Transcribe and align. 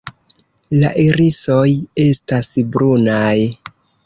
La 0.83 0.89
irisoj 1.03 1.67
estas 2.07 2.51
brunaj. 2.77 3.37